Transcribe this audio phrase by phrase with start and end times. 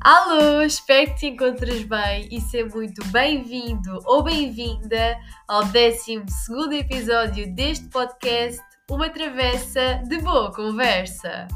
[0.00, 6.22] Alô, espero que te encontres bem e seja muito bem-vindo ou bem-vinda ao 12
[6.78, 11.48] episódio deste podcast, Uma Travessa de Boa Conversa.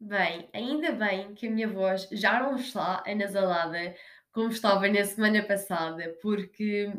[0.00, 3.92] Bem, ainda bem que a minha voz já não está anasalada
[4.32, 6.92] como estava na semana passada, porque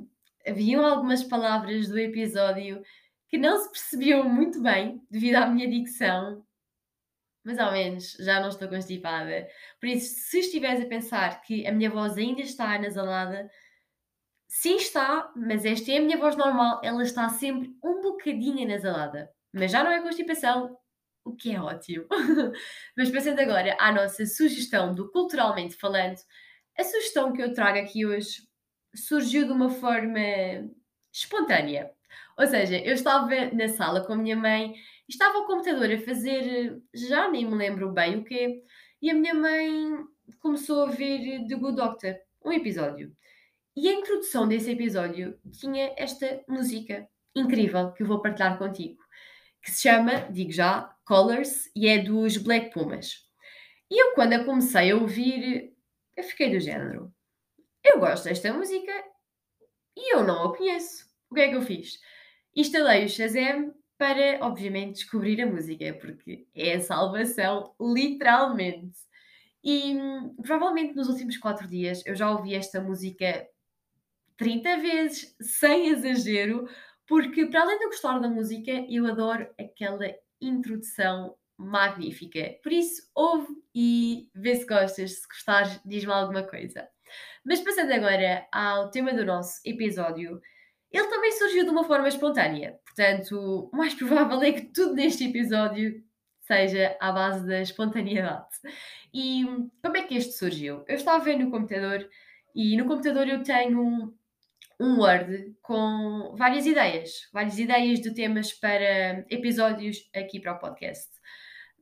[0.45, 2.83] haviam algumas palavras do episódio
[3.29, 6.45] que não se percebiam muito bem devido à minha dicção
[7.47, 9.47] mas ao menos já não estou constipada.
[9.79, 13.49] Por isso, se estiveres a pensar que a minha voz ainda está anasalada,
[14.49, 19.31] sim está, mas esta é a minha voz normal, ela está sempre um bocadinho anasalada.
[19.53, 20.77] Mas já não é constipação,
[21.23, 22.05] o que é ótimo.
[22.97, 26.17] mas passando agora à nossa sugestão do Culturalmente Falando,
[26.77, 28.41] a sugestão que eu trago aqui hoje
[28.93, 30.19] surgiu de uma forma
[31.13, 31.89] espontânea.
[32.37, 34.75] Ou seja, eu estava na sala com a minha mãe
[35.07, 38.63] estava o computador a fazer, já nem me lembro bem o quê,
[39.01, 39.97] e a minha mãe
[40.39, 43.15] começou a ver The Good Doctor, um episódio.
[43.75, 48.97] E a introdução desse episódio tinha esta música incrível que eu vou partilhar contigo,
[49.61, 53.27] que se chama, digo já, Colors, e é dos Black Pumas.
[53.89, 55.73] E eu, quando a comecei a ouvir,
[56.15, 57.13] eu fiquei do género.
[57.83, 58.91] Eu gosto desta música
[59.95, 61.05] e eu não a conheço.
[61.29, 61.99] O que é que eu fiz?
[62.55, 68.97] Instalei o Shazam para, obviamente, descobrir a música, porque é a salvação, literalmente.
[69.63, 69.97] E
[70.43, 73.45] provavelmente nos últimos quatro dias eu já ouvi esta música
[74.37, 76.69] 30 vezes, sem exagero,
[77.07, 80.05] porque para além de eu gostar da música, eu adoro aquela
[80.39, 82.55] introdução magnífica.
[82.61, 85.19] Por isso, ouve e vê se gostas.
[85.19, 86.87] Se gostares, diz-me alguma coisa.
[87.43, 90.39] Mas passando agora ao tema do nosso episódio,
[90.91, 92.79] ele também surgiu de uma forma espontânea.
[92.97, 96.03] Portanto, o mais provável é que tudo neste episódio
[96.39, 98.47] seja à base da espontaneidade.
[99.13, 99.45] E
[99.83, 100.83] como é que este surgiu?
[100.87, 102.09] Eu estava a ver no computador
[102.55, 104.17] e no computador eu tenho um,
[104.79, 111.11] um Word com várias ideias, várias ideias de temas para episódios aqui para o podcast.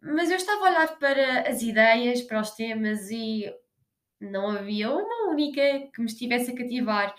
[0.01, 3.49] Mas eu estava a olhar para as ideias, para os temas e
[4.19, 5.61] não havia uma única
[5.93, 7.15] que me estivesse a cativar.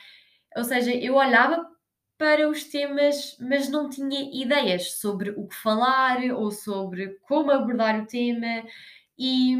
[0.54, 1.75] Ou seja, eu olhava
[2.18, 8.00] para os temas, mas não tinha ideias sobre o que falar ou sobre como abordar
[8.00, 8.64] o tema
[9.18, 9.56] e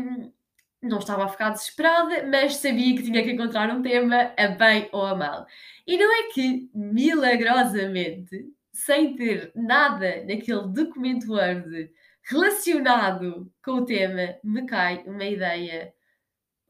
[0.83, 4.89] não estava a ficar desesperada, mas sabia que tinha que encontrar um tema a bem
[4.93, 5.47] ou a mal.
[5.87, 11.91] E não é que, milagrosamente, sem ter nada naquele documento Word
[12.23, 15.93] relacionado com o tema, me cai uma ideia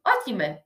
[0.05, 0.66] ótima.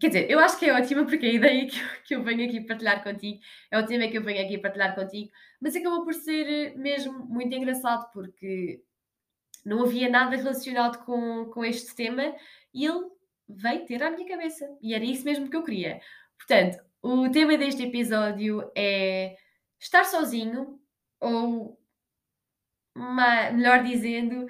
[0.00, 2.48] Quer dizer, eu acho que é ótima porque a ideia que eu, que eu venho
[2.48, 3.38] aqui partilhar contigo
[3.70, 5.30] é o tema que eu venho aqui partilhar contigo,
[5.60, 8.82] mas acabou por ser eh, mesmo muito engraçado porque
[9.64, 12.34] não havia nada relacionado com, com este tema
[12.72, 13.10] e ele
[13.46, 16.00] veio ter à minha cabeça e era isso mesmo que eu queria.
[16.38, 19.36] Portanto, o tema deste episódio é
[19.78, 20.80] estar sozinho
[21.20, 21.78] ou,
[22.96, 24.46] melhor dizendo,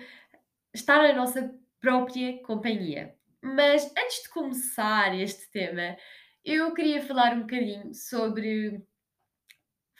[0.72, 3.18] estar na nossa própria companhia.
[3.42, 5.96] Mas antes de começar este tema,
[6.44, 8.82] eu queria falar um bocadinho sobre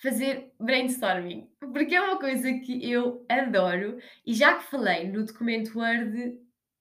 [0.02, 5.78] fazer brainstorming, porque é uma coisa que eu adoro e já que falei no documento
[5.78, 6.38] Word,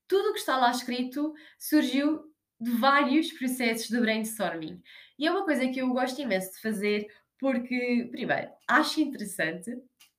[0.08, 4.82] tudo o que está lá escrito surgiu de vários processos de brainstorming.
[5.18, 9.72] E é uma coisa que eu gosto imenso de fazer porque, primeiro, acho interessante,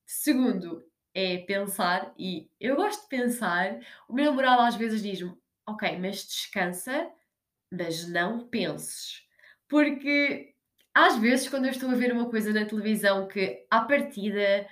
[0.07, 0.83] segundo,
[1.15, 3.79] é pensar e eu gosto de pensar.
[4.09, 5.35] O meu namorado às vezes diz-me:
[5.71, 7.11] ok, mas descansa,
[7.71, 9.23] mas não penses.
[9.69, 10.55] Porque
[10.95, 14.67] às vezes, quando eu estou a ver uma coisa na televisão que, à partida,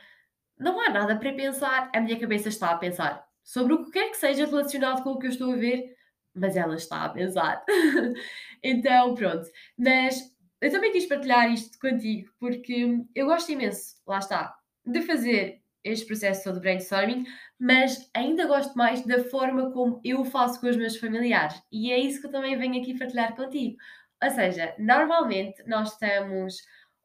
[0.58, 4.10] não há nada para pensar, a minha cabeça está a pensar sobre o que quer
[4.10, 5.96] que seja relacionado com o que eu estou a ver,
[6.34, 7.64] mas ela está a pensar.
[8.62, 9.48] então, pronto.
[9.78, 10.20] Mas
[10.60, 16.06] eu também quis partilhar isto contigo porque eu gosto imenso, lá está, de fazer este
[16.06, 17.24] processo todo de brainstorming,
[17.58, 21.60] mas ainda gosto mais da forma como eu faço com os meus familiares.
[21.70, 23.76] E é isso que eu também venho aqui partilhar contigo.
[24.22, 26.56] Ou seja, normalmente nós estamos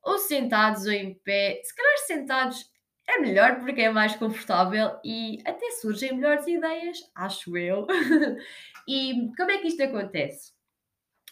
[0.01, 2.71] ou sentados ou em pé, se calhar sentados
[3.07, 7.85] é melhor porque é mais confortável e até surgem melhores ideias, acho eu.
[8.87, 10.53] e como é que isto acontece?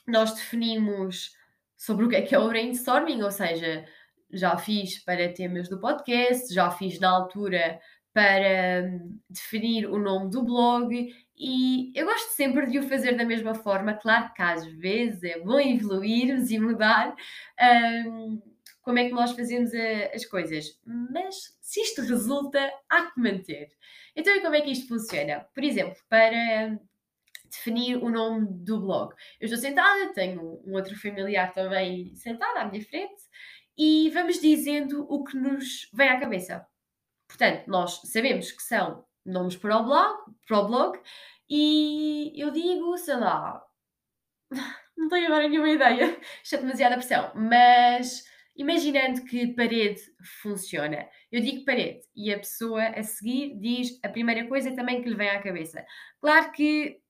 [0.08, 1.36] Nós definimos
[1.78, 3.86] sobre o que é que é o brainstorming, ou seja,
[4.34, 7.80] já fiz para temas do podcast, já fiz na altura
[8.14, 13.26] para hum, definir o nome do blog e eu gosto sempre de o fazer da
[13.26, 13.94] mesma forma.
[13.94, 17.16] Claro que às vezes é bom evoluirmos e mudar,
[18.08, 18.42] um,
[18.82, 20.80] como é que nós fazemos a, as coisas.
[20.86, 23.70] Mas se isto resulta, há que manter.
[24.16, 25.46] Então, e como é que isto funciona?
[25.54, 26.78] Por exemplo, para
[27.50, 29.14] definir o nome do blog.
[29.40, 33.22] Eu estou sentada, tenho um outro familiar também sentado à minha frente
[33.84, 36.68] e vamos dizendo o que nos vem à cabeça.
[37.28, 41.00] Portanto, nós sabemos que são nomes para o blog, para o blog
[41.50, 43.60] e eu digo, sei lá,
[44.96, 48.24] não tenho agora nenhuma ideia, isto é demasiada pressão, mas
[48.56, 50.00] imaginando que parede
[50.44, 55.10] funciona, eu digo parede e a pessoa a seguir diz a primeira coisa também que
[55.10, 55.84] lhe vem à cabeça.
[56.20, 57.01] Claro que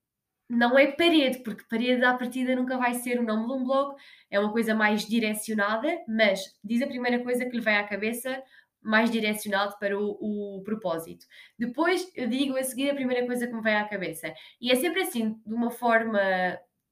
[0.51, 3.95] não é parede, porque parede à partida nunca vai ser o nome de um blog,
[4.29, 8.43] é uma coisa mais direcionada, mas diz a primeira coisa que lhe vem à cabeça,
[8.81, 11.25] mais direcionado para o, o, propósito.
[11.57, 14.33] Depois eu digo a seguir a primeira coisa que me vem à cabeça.
[14.59, 16.19] E é sempre assim, de uma forma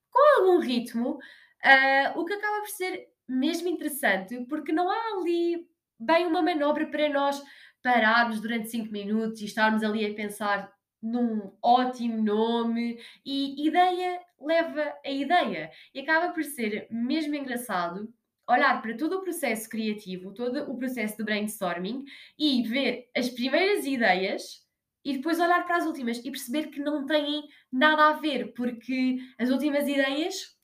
[0.09, 5.67] com algum ritmo, uh, o que acaba por ser mesmo interessante, porque não há ali
[6.00, 7.44] bem uma manobra para nós
[7.83, 14.93] pararmos durante 5 minutos e estarmos ali a pensar num ótimo nome e ideia leva
[15.05, 15.71] a ideia.
[15.93, 18.13] E acaba por ser mesmo engraçado
[18.47, 22.03] olhar para todo o processo criativo, todo o processo de brainstorming
[22.37, 24.67] e ver as primeiras ideias
[25.05, 29.19] e depois olhar para as últimas e perceber que não têm nada a ver, porque
[29.37, 30.57] as últimas ideias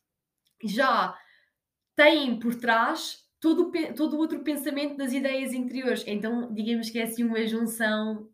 [0.64, 1.18] já
[1.96, 6.04] têm por trás todo, todo o outro pensamento das ideias interiores.
[6.08, 8.28] Então, digamos que é assim uma junção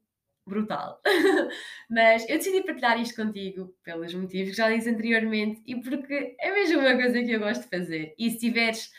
[0.46, 1.02] brutal.
[1.90, 6.52] Mas eu decidi partilhar isto contigo pelos motivos que já disse anteriormente e porque é
[6.52, 8.16] mesmo uma coisa que eu gosto de fazer.
[8.18, 8.92] E se tiveres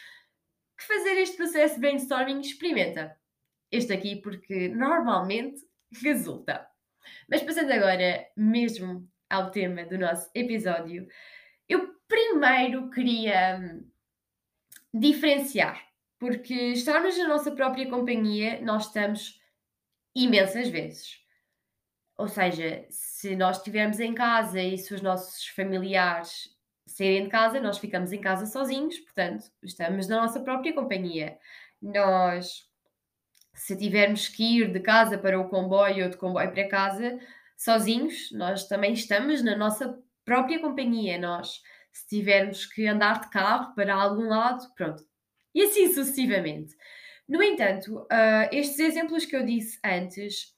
[0.78, 3.16] que fazer este processo de brainstorming, experimenta
[3.70, 5.60] este aqui, porque normalmente
[6.02, 6.66] resulta.
[7.28, 11.06] Mas passando agora mesmo ao tema do nosso episódio,
[11.68, 13.90] eu primeiro queria hum,
[14.92, 15.82] diferenciar,
[16.18, 19.40] porque estarmos na nossa própria companhia, nós estamos
[20.14, 21.21] imensas vezes.
[22.22, 27.58] Ou seja, se nós estivermos em casa e se os nossos familiares saírem de casa,
[27.58, 31.36] nós ficamos em casa sozinhos, portanto, estamos na nossa própria companhia.
[31.82, 32.64] Nós,
[33.52, 37.18] se tivermos que ir de casa para o comboio ou de comboio para casa,
[37.56, 41.18] sozinhos, nós também estamos na nossa própria companhia.
[41.18, 41.60] Nós,
[41.92, 45.04] se tivermos que andar de carro para algum lado, pronto.
[45.52, 46.72] E assim sucessivamente.
[47.28, 50.52] No entanto, uh, estes exemplos que eu disse antes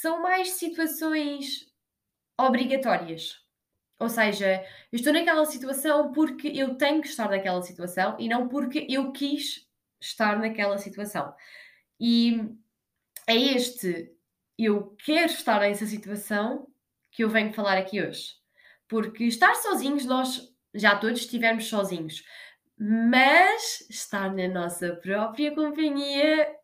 [0.00, 1.66] são mais situações
[2.38, 3.36] obrigatórias.
[3.98, 8.48] Ou seja, eu estou naquela situação porque eu tenho que estar naquela situação e não
[8.48, 9.66] porque eu quis
[10.00, 11.34] estar naquela situação.
[11.98, 12.48] E
[13.26, 14.14] é este
[14.56, 16.68] eu quero estar nessa situação
[17.10, 18.36] que eu venho falar aqui hoje.
[18.86, 22.22] Porque estar sozinhos, nós já todos estivemos sozinhos.
[22.78, 26.56] Mas estar na nossa própria companhia,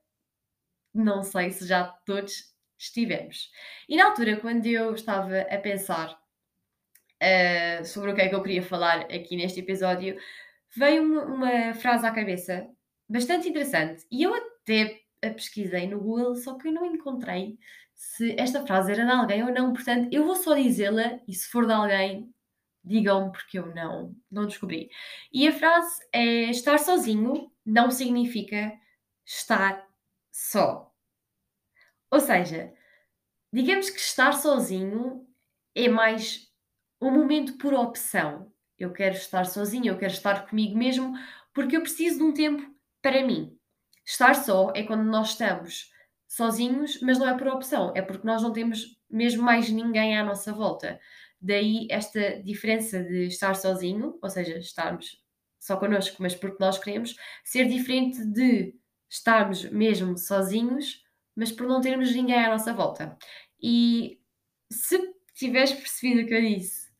[0.94, 2.53] não sei se já todos
[2.84, 3.50] estivemos.
[3.88, 8.42] E na altura, quando eu estava a pensar uh, sobre o que é que eu
[8.42, 10.16] queria falar aqui neste episódio,
[10.76, 12.68] veio uma, uma frase à cabeça
[13.08, 14.04] bastante interessante.
[14.10, 17.58] E eu até a pesquisei no Google, só que eu não encontrei
[17.94, 19.72] se esta frase era de alguém ou não.
[19.72, 22.34] Portanto, eu vou só dizê-la e se for de alguém,
[22.82, 24.90] digam-me porque eu não, não descobri.
[25.32, 28.72] E a frase é: estar sozinho não significa
[29.24, 29.86] estar
[30.30, 30.93] só.
[32.14, 32.72] Ou seja,
[33.52, 35.26] digamos que estar sozinho
[35.74, 36.48] é mais
[37.02, 38.52] um momento por opção.
[38.78, 41.12] Eu quero estar sozinho, eu quero estar comigo mesmo,
[41.52, 43.58] porque eu preciso de um tempo para mim.
[44.06, 45.90] Estar só é quando nós estamos
[46.28, 50.22] sozinhos, mas não é por opção, é porque nós não temos mesmo mais ninguém à
[50.22, 51.00] nossa volta.
[51.40, 55.20] Daí esta diferença de estar sozinho, ou seja, estarmos
[55.58, 58.72] só connosco, mas porque nós queremos, ser diferente de
[59.10, 61.03] estarmos mesmo sozinhos,
[61.36, 63.16] mas por não termos ninguém à nossa volta.
[63.60, 64.20] E
[64.70, 66.90] se tiveres percebido o que eu disse,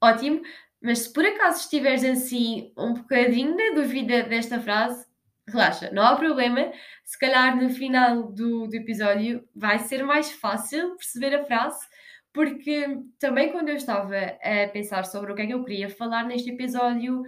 [0.00, 0.42] ótimo,
[0.80, 5.06] mas se por acaso estiveres assim um bocadinho na dúvida desta frase,
[5.48, 6.72] relaxa, não há problema.
[7.04, 11.86] Se calhar no final do, do episódio vai ser mais fácil perceber a frase,
[12.32, 16.24] porque também quando eu estava a pensar sobre o que é que eu queria falar
[16.24, 17.22] neste episódio,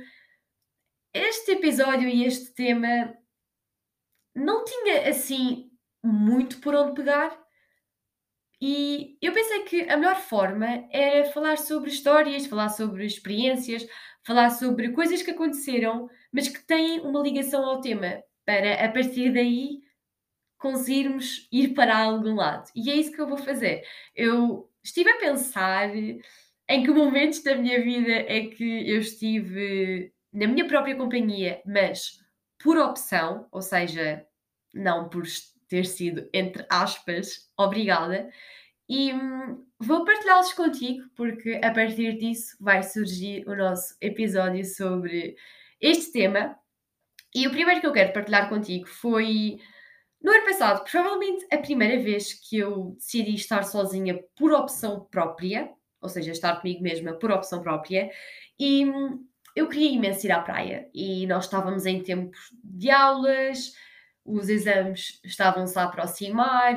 [1.12, 3.14] este episódio e este tema
[4.34, 5.70] não tinha assim
[6.04, 7.36] muito por onde pegar.
[8.60, 13.86] E eu pensei que a melhor forma era falar sobre histórias, falar sobre experiências,
[14.24, 19.32] falar sobre coisas que aconteceram, mas que têm uma ligação ao tema, para a partir
[19.32, 19.82] daí
[20.58, 22.70] conseguirmos ir para algum lado.
[22.74, 23.84] E é isso que eu vou fazer.
[24.14, 30.46] Eu estive a pensar em que momentos da minha vida é que eu estive na
[30.46, 32.18] minha própria companhia, mas
[32.62, 34.26] por opção, ou seja,
[34.72, 35.24] não por
[35.74, 38.30] ter sido, entre aspas, obrigada.
[38.88, 45.34] E hum, vou partilhá-los contigo, porque a partir disso vai surgir o nosso episódio sobre
[45.80, 46.56] este tema.
[47.34, 49.58] E o primeiro que eu quero partilhar contigo foi
[50.22, 55.72] no ano passado, provavelmente a primeira vez que eu decidi estar sozinha por opção própria,
[56.00, 58.08] ou seja, estar comigo mesma por opção própria,
[58.56, 59.26] e hum,
[59.56, 60.88] eu queria imenso ir à praia.
[60.94, 63.72] E nós estávamos em tempos de aulas,
[64.24, 66.76] os exames estavam-se a aproximar,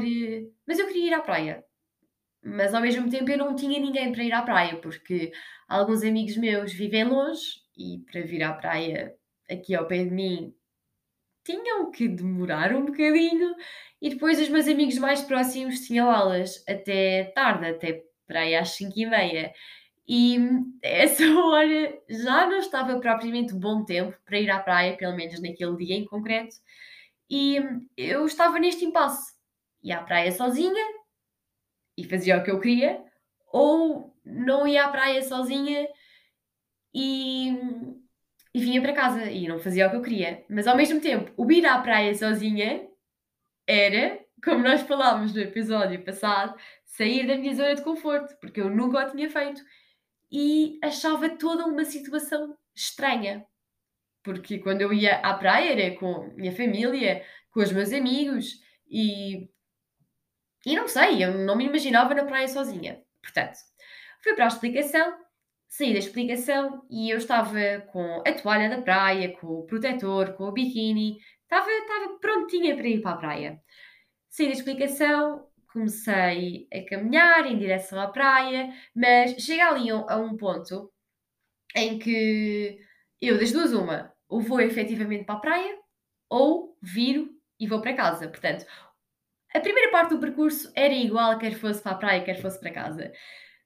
[0.66, 1.64] mas eu queria ir à praia.
[2.44, 5.32] Mas ao mesmo tempo eu não tinha ninguém para ir à praia, porque
[5.68, 9.16] alguns amigos meus vivem longe e para vir à praia
[9.50, 10.54] aqui ao pé de mim
[11.44, 13.56] tinham que demorar um bocadinho
[14.02, 18.72] e depois os meus amigos mais próximos tinham aulas até tarde, até para aí às
[18.72, 19.54] 5 e meia.
[20.08, 20.38] E
[20.84, 25.78] essa hora já não estava propriamente bom tempo para ir à praia, pelo menos naquele
[25.78, 26.56] dia em concreto,
[27.30, 27.60] e
[27.96, 29.34] eu estava neste impasse.
[29.84, 30.84] Ia à praia sozinha
[31.98, 33.04] e fazia o que eu queria,
[33.52, 35.88] ou não ia à praia sozinha
[36.94, 37.56] e
[38.58, 40.44] e vinha para casa e não fazia o que eu queria.
[40.50, 42.88] Mas ao mesmo tempo, o ir à praia sozinha
[43.68, 48.68] era, como nós falámos no episódio passado, sair da minha zona de conforto, porque eu
[48.68, 49.62] nunca o tinha feito.
[50.32, 53.46] E achava toda uma situação estranha.
[54.28, 58.60] Porque quando eu ia à praia era com minha família, com os meus amigos
[58.92, 59.50] e.
[60.66, 63.02] E não sei, eu não me imaginava na praia sozinha.
[63.22, 63.56] Portanto,
[64.22, 65.18] fui para a explicação
[65.68, 70.46] saí da explicação e eu estava com a toalha da praia, com o protetor, com
[70.46, 73.62] o biquíni, estava, estava prontinha para ir para a praia.
[74.30, 80.36] Saí da explicação, comecei a caminhar em direção à praia, mas chega ali a um
[80.36, 80.92] ponto
[81.76, 82.80] em que
[83.22, 85.78] eu, das duas, uma, ou vou efetivamente para a praia,
[86.30, 87.30] ou viro
[87.60, 88.28] e vou para casa.
[88.28, 88.66] Portanto,
[89.54, 92.72] a primeira parte do percurso era igual, quer fosse para a praia, quer fosse para
[92.72, 93.12] casa.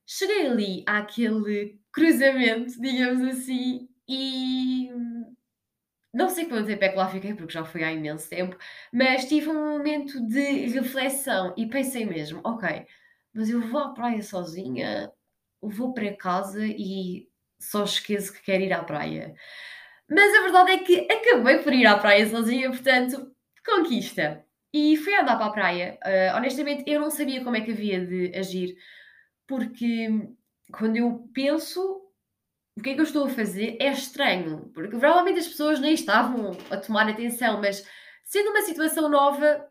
[0.06, 4.90] Cheguei ali àquele cruzamento, digamos assim, e
[6.12, 8.56] não sei quanto tempo é que lá fiquei, porque já foi há imenso tempo,
[8.92, 12.86] mas tive um momento de reflexão e pensei mesmo: ok,
[13.32, 15.10] mas eu vou à praia sozinha,
[15.60, 17.28] vou para casa e
[17.58, 19.34] só esqueço que quero ir à praia.
[20.14, 24.44] Mas a verdade é que acabei por ir à praia sozinha, portanto, conquista.
[24.72, 25.98] E fui andar para a praia.
[26.04, 28.76] Uh, honestamente, eu não sabia como é que havia de agir,
[29.46, 30.08] porque
[30.70, 31.80] quando eu penso
[32.76, 35.94] o que é que eu estou a fazer, é estranho, porque provavelmente as pessoas nem
[35.94, 37.86] estavam a tomar atenção, mas
[38.24, 39.66] sendo uma situação nova,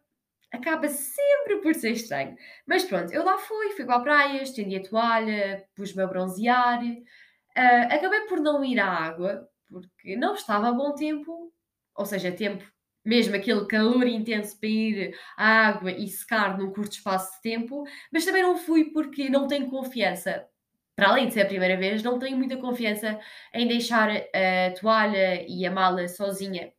[0.51, 2.35] acaba sempre por ser estranho.
[2.67, 6.83] Mas pronto, eu lá fui, fui para a praia, estendi a toalha, pus-me a bronzear,
[6.83, 11.51] uh, acabei por não ir à água, porque não estava a bom tempo,
[11.95, 12.63] ou seja, tempo
[13.03, 17.83] mesmo aquele calor intenso para ir à água e secar num curto espaço de tempo,
[18.11, 20.47] mas também não fui porque não tenho confiança.
[20.95, 23.19] Para além de ser a primeira vez, não tenho muita confiança
[23.53, 26.71] em deixar a toalha e a mala sozinha,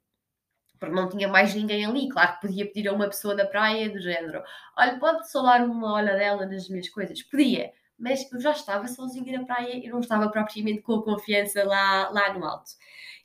[0.79, 2.09] porque não tinha mais ninguém ali.
[2.09, 4.43] Claro que podia pedir a uma pessoa da praia do género:
[4.77, 7.23] olha, pode solar uma olha dela nas minhas coisas?
[7.23, 7.73] Podia,
[8.03, 12.11] mas eu já estava sozinha na praia e não estava propriamente com a confiança lá,
[12.11, 12.73] lá no alto.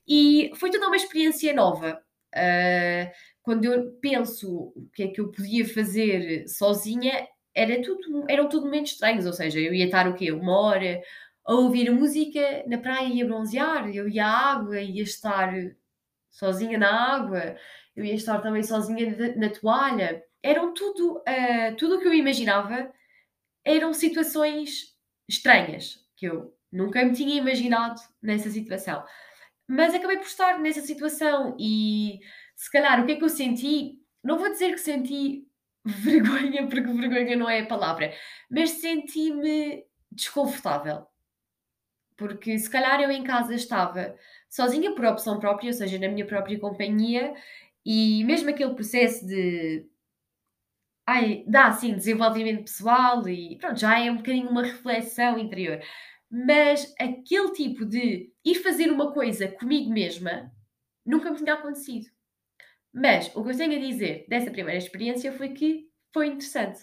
[0.07, 2.01] E foi toda uma experiência nova
[2.35, 3.09] Uh,
[3.41, 8.65] quando eu penso o que é que eu podia fazer sozinha, era tudo, eram tudo
[8.65, 10.31] momentos estranhos, ou seja, eu ia estar o quê?
[10.31, 11.01] Uma hora
[11.45, 15.53] a ouvir música na praia e a bronzear, eu ia à água, ia estar
[16.29, 17.55] sozinha na água,
[17.95, 20.23] eu ia estar também sozinha na, toalha.
[20.43, 22.91] Eram tudo, uh, tudo o que eu imaginava
[23.67, 24.95] eram situações
[25.27, 29.03] estranhas, que eu nunca me tinha imaginado nessa situação.
[29.67, 32.19] Mas acabei por estar nessa situação e
[32.55, 33.99] se calhar o que é que eu senti?
[34.23, 35.45] Não vou dizer que senti
[35.85, 38.13] vergonha, porque vergonha não é a palavra,
[38.49, 41.05] mas senti-me desconfortável.
[42.15, 44.15] Porque se calhar eu em casa estava
[44.49, 47.35] sozinha por opção própria, ou seja, na minha própria companhia,
[47.85, 49.85] e mesmo aquele processo de
[51.07, 55.81] ai, dá assim desenvolvimento pessoal e pronto, já é um bocadinho uma reflexão interior.
[56.29, 60.51] Mas aquele tipo de ir fazer uma coisa comigo mesma
[61.05, 62.07] nunca me tinha acontecido.
[62.93, 66.81] Mas o que eu tenho a dizer dessa primeira experiência foi que foi interessante.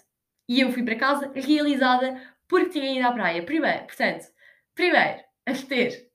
[0.49, 3.43] E eu fui para casa realizada porque tinha ido à praia.
[3.43, 4.26] Primeiro, portanto,
[4.75, 6.11] primeiro, a reter.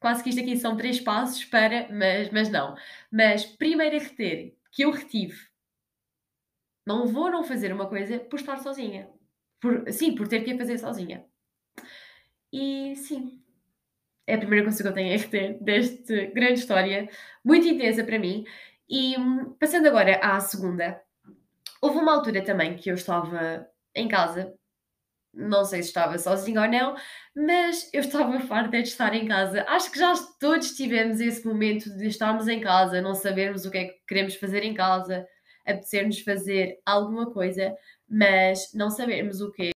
[0.00, 2.76] Quase que isto aqui são três passos para, mas, mas não.
[3.10, 5.36] Mas primeiro a reter, que eu retive.
[6.86, 9.08] Não vou não fazer uma coisa por estar sozinha.
[9.60, 11.24] Por, sim, por ter que a fazer sozinha.
[12.52, 13.42] E sim,
[14.26, 17.08] é a primeira coisa que eu tenho a ter desta grande história,
[17.44, 18.44] muito intensa para mim.
[18.88, 21.00] E hum, passando agora à segunda,
[21.80, 24.54] houve uma altura também que eu estava em casa,
[25.34, 26.96] não sei se estava sozinha ou não,
[27.34, 29.64] mas eu estava farta de estar em casa.
[29.68, 33.78] Acho que já todos tivemos esse momento de estarmos em casa, não sabermos o que
[33.78, 35.26] é que queremos fazer em casa,
[35.66, 37.76] apetecer-nos fazer alguma coisa,
[38.08, 39.70] mas não sabermos o quê.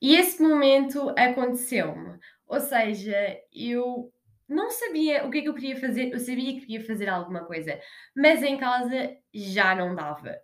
[0.00, 2.18] E esse momento aconteceu-me.
[2.46, 4.12] Ou seja, eu
[4.48, 7.44] não sabia o que é que eu queria fazer, eu sabia que queria fazer alguma
[7.44, 7.80] coisa,
[8.14, 10.36] mas em casa já não dava.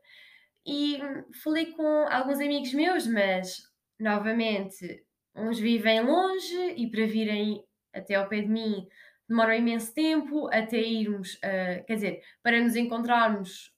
[0.67, 0.99] E
[1.43, 3.59] falei com alguns amigos meus, mas
[3.99, 5.05] novamente,
[5.35, 8.87] uns vivem longe e para virem até ao pé de mim
[9.29, 13.71] demora imenso tempo, até irmos, uh, quer dizer, para nos encontrarmos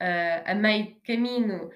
[0.00, 1.70] uh, a meio caminho,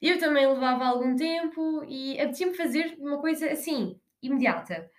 [0.00, 4.90] eu também levava algum tempo e apetecia-me fazer uma coisa assim, imediata.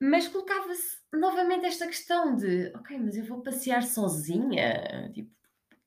[0.00, 5.10] Mas colocava-se novamente esta questão de: "Ok, mas eu vou passear sozinha?
[5.12, 5.30] Tipo,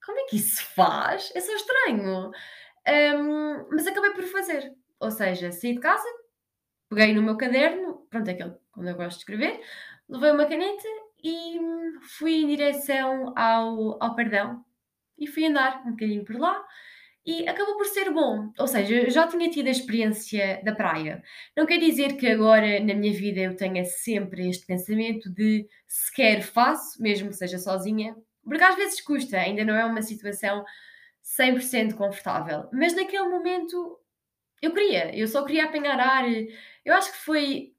[0.05, 1.31] como é que isso se faz?
[1.35, 2.31] É só estranho".
[2.87, 4.73] Hum, mas acabei por fazer.
[4.99, 6.07] Ou seja, saí de casa,
[6.89, 9.61] peguei no meu caderno, pronto, é aquele onde eu gosto de escrever,
[10.09, 10.87] levei uma caneta
[11.23, 11.59] e
[12.17, 14.65] fui em direção ao ao perdão
[15.17, 16.63] e fui andar um bocadinho por lá
[17.25, 18.51] e acabou por ser bom.
[18.57, 21.21] Ou seja, já tinha tido a experiência da praia.
[21.55, 26.41] Não quer dizer que agora na minha vida eu tenha sempre este pensamento de sequer
[26.41, 30.63] faço, mesmo que seja sozinha, porque às vezes custa, ainda não é uma situação
[31.21, 32.69] 100% confortável.
[32.71, 33.99] Mas naquele momento
[34.61, 36.25] eu queria, eu só queria apanhar ar.
[36.85, 37.73] Eu acho que foi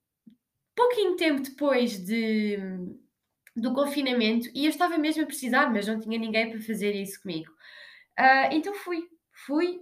[0.77, 2.59] pouquinho tempo depois de,
[3.61, 7.21] do confinamento e eu estava mesmo a precisar, mas não tinha ninguém para fazer isso
[7.21, 7.51] comigo.
[8.19, 9.09] Uh, então fui,
[9.47, 9.81] Fui,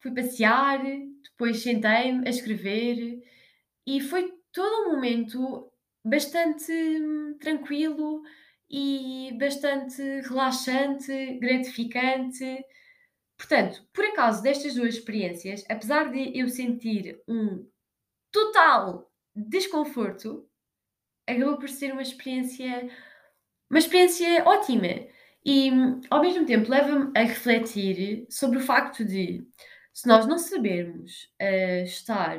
[0.00, 0.80] fui passear,
[1.22, 3.22] depois sentei-me a escrever
[3.86, 5.72] e foi todo um momento
[6.04, 8.22] bastante hum, tranquilo
[8.70, 12.64] e bastante relaxante, gratificante.
[13.36, 17.66] Portanto, por acaso destas duas experiências, apesar de eu sentir um
[18.30, 20.48] total desconforto,
[21.26, 22.90] acabou por ser uma experiência
[23.70, 24.86] uma experiência ótima.
[25.44, 25.70] E,
[26.08, 29.46] ao mesmo tempo, leva-me a refletir sobre o facto de,
[29.92, 32.38] se nós não sabermos uh, estar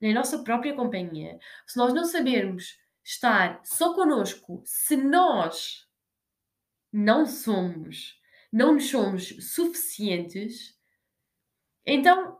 [0.00, 5.88] na nossa própria companhia, se nós não sabermos estar só connosco, se nós
[6.92, 8.20] não somos,
[8.52, 10.76] não nos somos suficientes,
[11.86, 12.38] então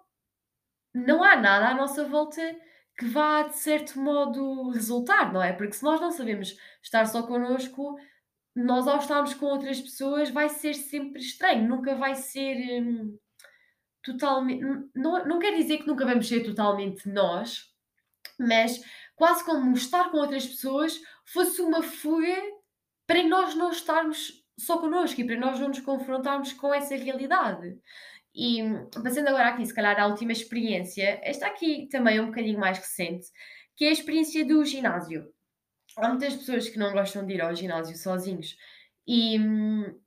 [0.92, 2.42] não há nada à nossa volta
[3.02, 5.52] que vá, de certo modo, resultar, não é?
[5.52, 7.98] Porque se nós não sabemos estar só connosco,
[8.54, 13.18] nós ao estarmos com outras pessoas vai ser sempre estranho, nunca vai ser hum,
[14.04, 14.62] totalmente.
[14.94, 17.72] Não, não quer dizer que nunca vamos ser totalmente nós,
[18.38, 18.80] mas
[19.16, 22.36] quase como estar com outras pessoas fosse uma fuga
[23.04, 27.76] para nós não estarmos só connosco e para nós não nos confrontarmos com essa realidade.
[28.34, 28.62] E
[29.02, 32.78] passando agora aqui, se calhar, a última experiência, esta aqui também é um bocadinho mais
[32.78, 33.26] recente,
[33.76, 35.32] que é a experiência do ginásio
[35.96, 38.56] há muitas pessoas que não gostam de ir ao ginásio sozinhos
[39.06, 40.00] e hum,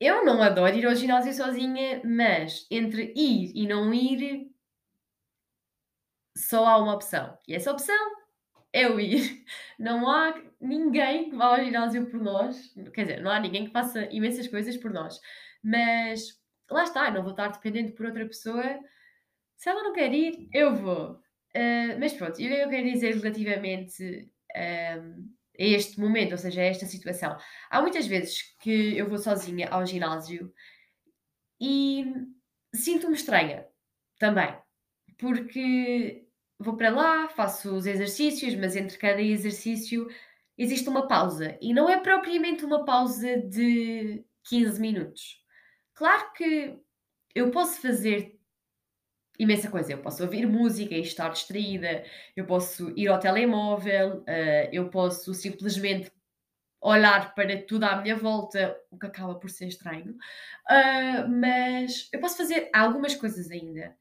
[0.00, 4.50] eu não adoro ir ao ginásio sozinha, mas entre ir e não ir
[6.36, 7.38] só há uma opção.
[7.46, 7.96] E essa opção
[8.72, 9.44] é o ir.
[9.78, 12.72] Não há ninguém que vá ao ginásio por nós.
[12.94, 15.20] Quer dizer, não há ninguém que faça imensas coisas por nós.
[15.62, 16.40] Mas
[16.72, 18.62] lá está, não vou estar dependente por outra pessoa.
[19.56, 21.12] Se ela não quer ir, eu vou.
[21.54, 26.60] Uh, mas pronto, e o que eu quero dizer relativamente a este momento, ou seja,
[26.60, 27.36] a esta situação.
[27.70, 30.52] Há muitas vezes que eu vou sozinha ao ginásio
[31.60, 32.04] e
[32.74, 33.66] sinto-me estranha
[34.18, 34.56] também,
[35.18, 36.26] porque
[36.58, 40.08] vou para lá, faço os exercícios, mas entre cada exercício
[40.56, 45.41] existe uma pausa e não é propriamente uma pausa de 15 minutos.
[45.94, 46.78] Claro que
[47.34, 48.38] eu posso fazer
[49.38, 49.92] imensa coisa.
[49.92, 52.04] Eu posso ouvir música e estar distraída,
[52.36, 56.10] eu posso ir ao telemóvel, uh, eu posso simplesmente
[56.80, 62.20] olhar para tudo à minha volta, o que acaba por ser estranho, uh, mas eu
[62.20, 63.96] posso fazer algumas coisas ainda.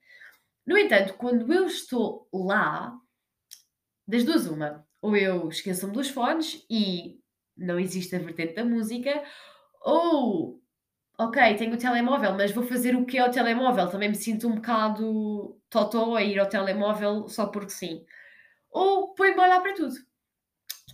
[0.65, 2.93] No entanto, quando eu estou lá,
[4.07, 7.19] das duas, uma, ou eu esqueço-me dos fones e
[7.55, 9.23] não existe a vertente da música,
[9.81, 10.60] ou
[11.25, 13.87] ok, tenho o telemóvel, mas vou fazer o que é o telemóvel?
[13.89, 18.05] Também me sinto um bocado totó a ir ao telemóvel só porque sim.
[18.71, 19.95] Ou põe-me a olhar para tudo,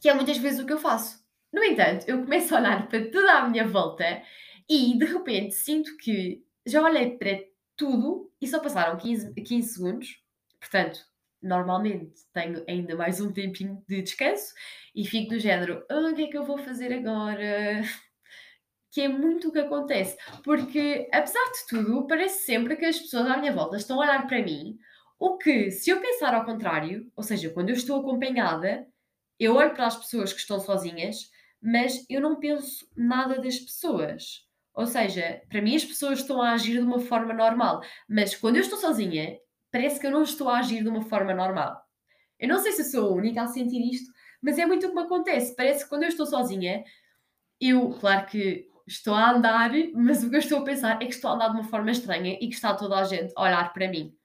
[0.01, 1.23] que é muitas vezes o que eu faço.
[1.53, 4.21] No entanto, eu começo a olhar para tudo à minha volta
[4.69, 7.39] e de repente sinto que já olhei para
[7.77, 10.21] tudo e só passaram 15, 15 segundos.
[10.59, 10.99] Portanto,
[11.41, 14.53] normalmente tenho ainda mais um tempinho de descanso
[14.93, 17.81] e fico do género: ah, o que é que eu vou fazer agora?
[18.97, 20.17] Que é muito o que acontece.
[20.43, 24.25] Porque, apesar de tudo, parece sempre que as pessoas à minha volta estão a olhar
[24.25, 24.75] para mim,
[25.19, 28.87] o que, se eu pensar ao contrário, ou seja, quando eu estou acompanhada,
[29.39, 31.29] eu olho para as pessoas que estão sozinhas,
[31.61, 34.47] mas eu não penso nada das pessoas.
[34.73, 38.55] Ou seja, para mim as pessoas estão a agir de uma forma normal, mas quando
[38.55, 39.37] eu estou sozinha,
[39.71, 41.79] parece que eu não estou a agir de uma forma normal.
[42.39, 44.95] Eu não sei se sou a única a sentir isto, mas é muito o que
[44.95, 45.55] me acontece.
[45.55, 46.83] Parece que quando eu estou sozinha,
[47.61, 51.13] eu, claro que estou a andar, mas o que eu estou a pensar é que
[51.13, 53.73] estou a andar de uma forma estranha e que está toda a gente a olhar
[53.73, 54.15] para mim.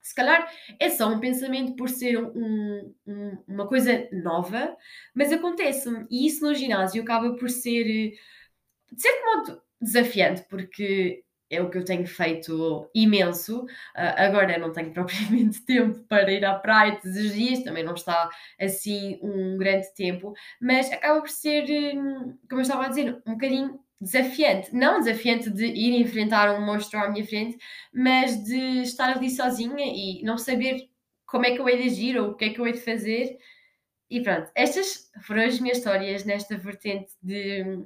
[0.00, 4.74] Se calhar é só um pensamento por ser um, um, uma coisa nova,
[5.14, 6.06] mas acontece-me.
[6.10, 11.78] E isso no ginásio acaba por ser, de certo modo, desafiante, porque é o que
[11.78, 13.64] eu tenho feito imenso.
[13.64, 17.94] Uh, agora não tenho propriamente tempo para ir à praia todos os dias, também não
[17.94, 21.64] está assim um grande tempo, mas acaba por ser,
[21.96, 24.74] hum, como eu estava a dizer, um bocadinho desafiante.
[24.74, 27.58] Não desafiante de ir enfrentar um monstro à minha frente,
[27.92, 30.88] mas de estar ali sozinha e não saber
[31.26, 32.80] como é que eu hei de agir ou o que é que eu hei de
[32.80, 33.38] fazer.
[34.10, 37.84] E pronto, estas foram as minhas histórias nesta vertente de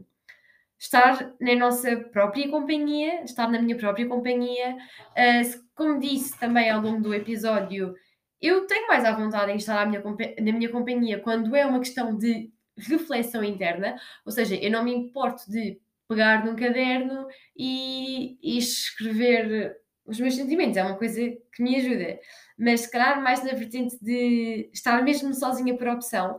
[0.79, 4.77] estar na nossa própria companhia, estar na minha própria companhia.
[5.11, 7.94] Uh, como disse também ao longo do episódio,
[8.40, 12.16] eu tenho mais à vontade em estar minha, na minha companhia quando é uma questão
[12.16, 15.81] de reflexão interna, ou seja, eu não me importo de
[16.12, 21.20] pegar num caderno e, e escrever os meus sentimentos, é uma coisa
[21.53, 22.18] que me ajuda.
[22.59, 26.37] Mas se calhar mais na vertente de estar mesmo sozinha por opção,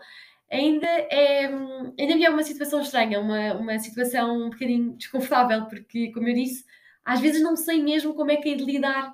[0.52, 6.12] ainda é, ainda me é uma situação estranha, uma, uma situação um bocadinho desconfortável, porque,
[6.12, 6.64] como eu disse,
[7.04, 9.14] às vezes não sei mesmo como é que é de lidar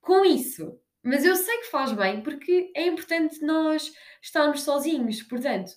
[0.00, 0.78] com isso.
[1.02, 5.22] Mas eu sei que faz bem, porque é importante nós estarmos sozinhos.
[5.22, 5.72] Portanto,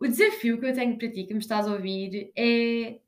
[0.00, 2.98] o desafio que eu tenho para ti, que me estás a ouvir, é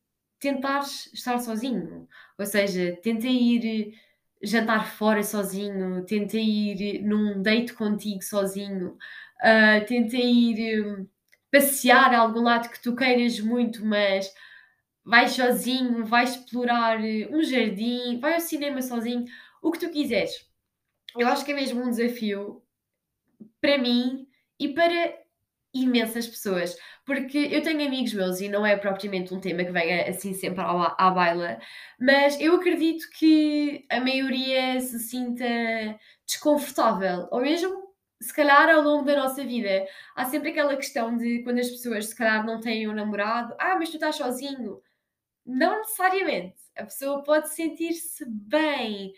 [0.45, 2.07] tentar estar sozinho.
[2.39, 3.95] Ou seja, tenta ir
[4.43, 8.99] jantar fora sozinho, tenta ir num date contigo sozinho,
[9.41, 11.09] uh, tenta ir um,
[11.51, 14.31] passear a algum lado que tu queiras muito, mas
[15.03, 16.99] vais sozinho, vais explorar
[17.31, 19.25] um jardim, vai ao cinema sozinho,
[19.63, 20.47] o que tu quiseres.
[21.17, 22.63] Eu acho que é mesmo um desafio
[23.63, 24.27] para mim
[24.59, 25.24] e para
[25.75, 30.09] imensas pessoas, porque eu tenho amigos meus e não é propriamente um tema que venha
[30.09, 31.59] assim sempre à, baila,
[32.01, 35.45] mas eu acredito que a maioria se sinta
[36.27, 37.85] desconfortável, ou mesmo
[38.21, 39.87] se calhar ao longo da nossa vida.
[40.17, 43.77] Há sempre aquela questão de quando as pessoas se calhar não têm um namorado, ah,
[43.79, 44.81] mas tu estás sozinho.
[45.45, 46.57] Não necessariamente.
[46.77, 49.13] A pessoa pode sentir-se bem,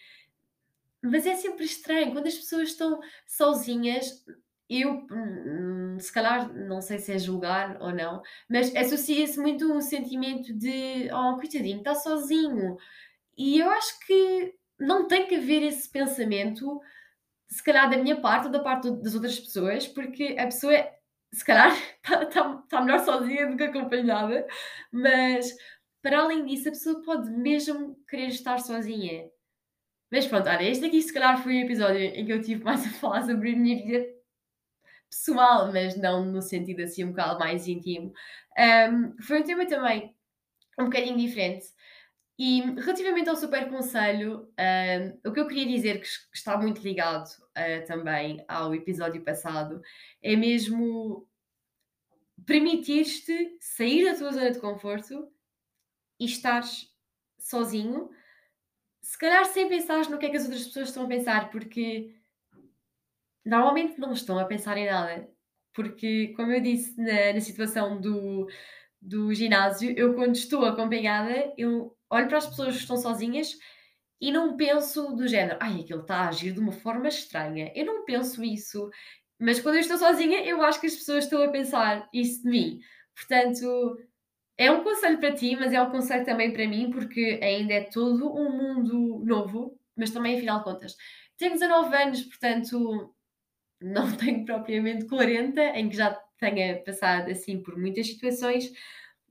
[1.03, 4.25] mas é sempre estranho quando as pessoas estão sozinhas.
[4.69, 9.81] Eu, hum, se calhar, não sei se é julgar ou não, mas associa-se muito um
[9.81, 12.77] sentimento de, oh, coitadinho, está sozinho.
[13.39, 16.81] E eu acho que não tem que haver esse pensamento
[17.49, 20.73] se calhar da minha parte ou da parte das outras pessoas, porque a pessoa,
[21.33, 24.47] se calhar, está tá, tá melhor sozinha do que acompanhada,
[24.93, 25.55] mas
[26.03, 29.29] para além disso, a pessoa pode mesmo querer estar sozinha.
[30.11, 32.87] Mas pronto, olha, este aqui se calhar foi o episódio em que eu tive mais
[32.87, 34.16] a falar sobre a minha vida
[35.11, 38.13] pessoal, mas não no sentido assim um bocado mais íntimo.
[38.59, 40.15] Um, foi um tema também
[40.79, 41.67] um bocadinho diferente,
[42.39, 47.27] e relativamente ao super conselho, uh, o que eu queria dizer que está muito ligado
[47.29, 49.81] uh, também ao episódio passado
[50.23, 51.27] é mesmo
[52.45, 55.33] permitir-te sair da tua zona de conforto
[56.21, 56.63] e estar
[57.39, 58.11] sozinho,
[59.01, 62.15] se calhar sem pensar no que é que as outras pessoas estão a pensar, porque
[63.47, 65.29] normalmente não estão a pensar em nada.
[65.73, 68.47] Porque, como eu disse na, na situação do,
[69.01, 73.57] do ginásio, eu quando estou acompanhada, eu olho para as pessoas que estão sozinhas
[74.21, 77.71] e não penso do género, ai, aquele está a agir de uma forma estranha.
[77.75, 78.91] Eu não penso isso,
[79.39, 82.51] mas quando eu estou sozinha, eu acho que as pessoas estão a pensar isso de
[82.51, 82.81] mim.
[83.15, 83.99] Portanto,
[84.59, 87.85] é um conselho para ti, mas é um conselho também para mim, porque ainda é
[87.85, 90.97] todo um mundo novo, mas também, afinal de contas,
[91.37, 93.15] tenho 19 anos, portanto,
[93.87, 98.73] não tenho propriamente 40, em que já tenha passado assim por muitas situações,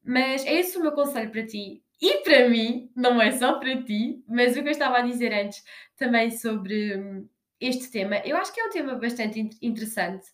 [0.03, 1.83] mas é esse o meu conselho para ti.
[2.01, 5.33] E para mim, não é só para ti, mas o que eu estava a dizer
[5.33, 5.63] antes
[5.97, 7.27] também sobre hum,
[7.59, 10.25] este tema, eu acho que é um tema bastante interessante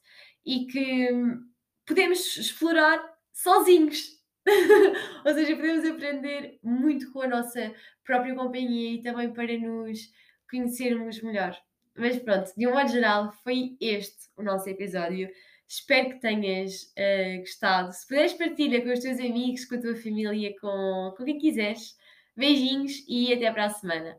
[0.45, 1.39] e que hum,
[1.85, 4.19] podemos explorar sozinhos.
[5.25, 10.11] Ou seja, podemos aprender muito com a nossa própria companhia e também para nos
[10.49, 11.55] conhecermos melhor.
[11.95, 15.29] Mas pronto, de um modo geral, foi este o nosso episódio.
[15.67, 17.93] Espero que tenhas eh, gostado.
[17.93, 21.95] Se puderes, partilha com os teus amigos, com a tua família, com, com quem quiseres.
[22.35, 24.17] Beijinhos e até para a semana.